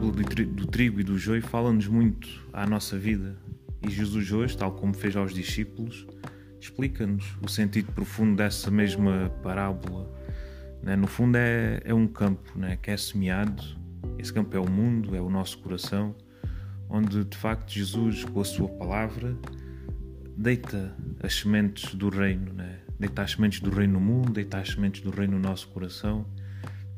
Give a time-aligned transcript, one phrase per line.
[0.00, 0.12] parábola
[0.46, 3.36] do trigo e do joio fala-nos muito à nossa vida.
[3.86, 6.06] E Jesus hoje, tal como fez aos discípulos,
[6.58, 10.10] explica-nos o sentido profundo dessa mesma parábola.
[10.82, 10.96] Né?
[10.96, 12.78] No fundo é, é um campo né?
[12.80, 13.62] que é semeado,
[14.18, 16.14] esse campo é o mundo, é o nosso coração,
[16.88, 19.36] onde de facto Jesus, com a sua palavra,
[20.34, 22.80] deita as sementes do reino, né?
[22.98, 26.24] deita as sementes do reino no mundo, deita as sementes do reino no nosso coração.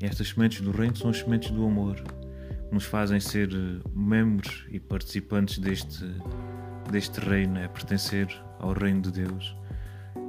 [0.00, 1.96] E estas sementes do reino são as sementes do amor,
[2.72, 3.50] nos fazem ser
[3.94, 6.04] membros e participantes deste,
[6.90, 8.26] deste reino, é pertencer
[8.58, 9.54] ao reino de Deus.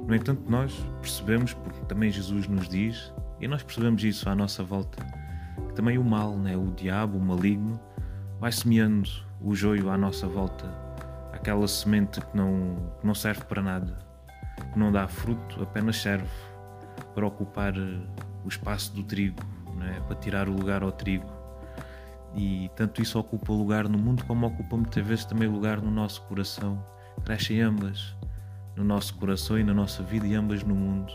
[0.06, 4.62] No entanto, nós percebemos, porque também Jesus nos diz, e nós percebemos isso à nossa
[4.62, 5.02] volta,
[5.68, 7.80] que também o mal, né, o diabo, o maligno,
[8.38, 9.08] vai semeando
[9.40, 10.66] o joio à nossa volta,
[11.32, 13.98] aquela semente que não, que não serve para nada,
[14.70, 16.28] que não dá fruto, apenas serve
[17.14, 18.00] para ocupar eh,
[18.44, 19.42] o espaço do trigo,
[19.76, 21.33] né, para tirar o lugar ao trigo.
[22.36, 26.22] E tanto isso ocupa lugar no mundo, como ocupa muitas vezes também lugar no nosso
[26.22, 26.84] coração.
[27.24, 28.14] Crescem ambas
[28.76, 31.12] no nosso coração e na nossa vida, e ambas no mundo.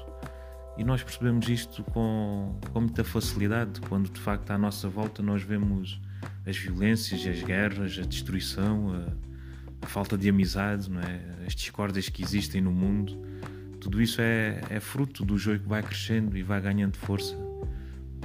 [0.77, 5.43] E nós percebemos isto com, com muita facilidade, quando de facto à nossa volta nós
[5.43, 5.99] vemos
[6.47, 11.21] as violências, as guerras, a destruição, a, a falta de amizade, não é?
[11.45, 13.19] as discórdias que existem no mundo.
[13.81, 17.35] Tudo isso é, é fruto do joio que vai crescendo e vai ganhando força.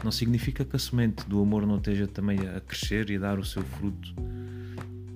[0.05, 3.39] Não significa que a semente do amor não esteja também a crescer e a dar
[3.39, 4.15] o seu fruto.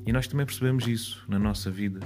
[0.06, 2.00] E nós também percebemos isso na nossa vida.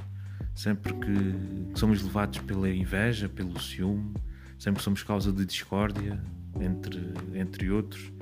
[0.53, 4.13] Sempre que somos levados pela inveja, pelo ciúme,
[4.59, 6.21] sempre somos causa de discórdia
[6.61, 8.13] entre, entre outros.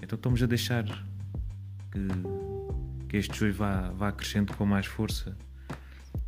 [0.00, 0.84] Então estamos a deixar
[1.92, 5.36] que, que este joio vá, vá crescendo com mais força.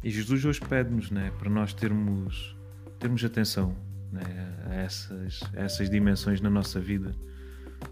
[0.05, 2.55] E Jesus hoje pede-nos né, para nós termos,
[2.99, 3.75] termos atenção
[4.13, 4.23] né,
[4.67, 7.15] a, essas, a essas dimensões na nossa vida,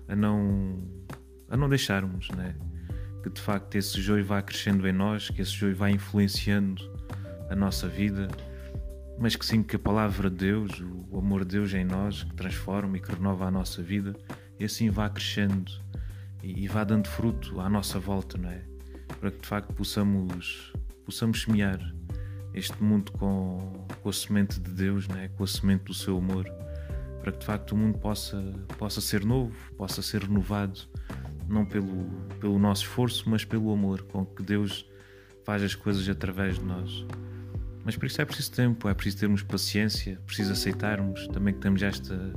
[0.09, 0.83] a não,
[1.49, 2.55] a não deixarmos né,
[3.23, 6.83] que de facto esse joio vá crescendo em nós, que esse joio vá influenciando
[7.51, 8.29] a nossa vida
[9.19, 12.35] mas que sim que a palavra de Deus, o amor de Deus em nós, que
[12.35, 14.15] transforma e que renova a nossa vida,
[14.59, 15.73] e assim vá crescendo
[16.43, 18.63] e, e vá dando fruto à nossa volta, não é?
[19.19, 20.73] Para que de facto possamos,
[21.05, 21.81] possamos semear
[22.53, 25.29] este mundo com, com a semente de Deus, não é?
[25.29, 26.47] com a semente do seu amor,
[27.27, 28.41] para que de facto o mundo possa,
[28.79, 30.79] possa ser novo, possa ser renovado,
[31.49, 32.05] não pelo,
[32.39, 34.89] pelo nosso esforço, mas pelo amor com que Deus
[35.45, 37.05] faz as coisas através de nós.
[37.85, 41.83] Mas por isso é preciso tempo, é preciso termos paciência, preciso aceitarmos também que temos
[41.83, 42.33] esta,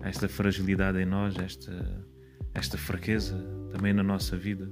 [0.00, 2.02] esta fragilidade em nós, esta,
[2.54, 3.36] esta fraqueza
[3.70, 4.66] também na nossa vida.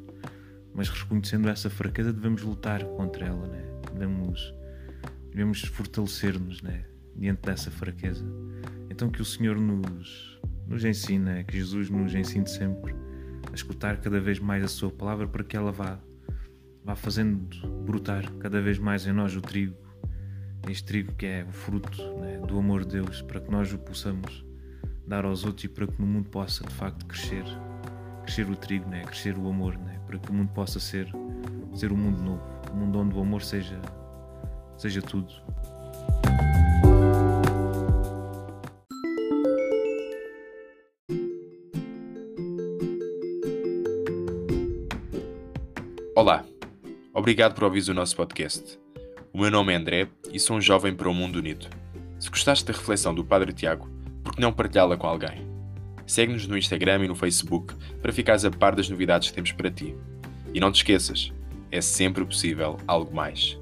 [0.72, 3.62] Mas reconhecendo essa fraqueza, devemos lutar contra ela, né?
[3.92, 4.54] devemos,
[5.28, 6.86] devemos fortalecer-nos né?
[7.14, 8.24] diante dessa fraqueza.
[9.00, 12.94] Então, que o Senhor nos, nos ensine, que Jesus nos ensine sempre
[13.50, 15.98] a escutar cada vez mais a Sua palavra para que ela vá,
[16.84, 17.48] vá fazendo
[17.86, 19.74] brotar cada vez mais em nós o trigo
[20.68, 23.78] este trigo que é o fruto né, do amor de Deus, para que nós o
[23.78, 24.44] possamos
[25.06, 27.44] dar aos outros e para que no mundo possa de facto crescer,
[28.24, 31.10] crescer o trigo, né, crescer o amor, né, para que o mundo possa ser,
[31.74, 32.42] ser um mundo novo,
[32.74, 33.80] um mundo onde o amor seja,
[34.76, 35.32] seja tudo.
[46.14, 46.44] Olá,
[47.14, 48.78] obrigado por ouvir o nosso podcast.
[49.32, 51.68] O meu nome é André e sou um jovem para o mundo unido.
[52.18, 53.88] Se gostaste da reflexão do Padre Tiago,
[54.24, 55.48] por que não partilhá-la com alguém?
[56.04, 59.70] Segue-nos no Instagram e no Facebook para ficares a par das novidades que temos para
[59.70, 59.94] ti.
[60.52, 61.32] E não te esqueças,
[61.70, 63.56] é sempre possível algo mais.